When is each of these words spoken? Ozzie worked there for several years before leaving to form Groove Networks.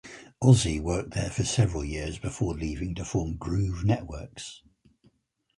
Ozzie 0.41 0.79
worked 0.79 1.11
there 1.11 1.29
for 1.29 1.43
several 1.43 1.85
years 1.85 2.17
before 2.17 2.55
leaving 2.55 2.95
to 2.95 3.05
form 3.05 3.35
Groove 3.37 3.83
Networks. 3.85 4.63